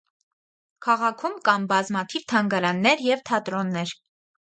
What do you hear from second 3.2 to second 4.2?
թատրոններ։